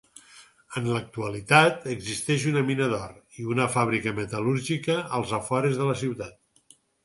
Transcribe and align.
En 0.79 0.87
l'actualitat 0.93 1.85
existeix 1.97 2.47
una 2.53 2.65
mina 2.71 2.89
d'or 2.95 3.13
i 3.43 3.47
una 3.57 3.69
fàbrica 3.77 4.17
metal·lúrgica 4.23 4.99
als 5.21 5.39
afores 5.43 5.81
de 5.83 5.93
la 5.95 6.01
ciutat. 6.05 6.79